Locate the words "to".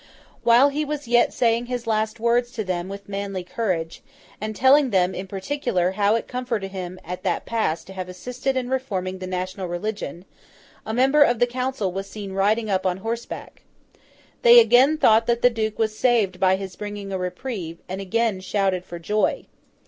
2.53-2.63, 7.83-7.93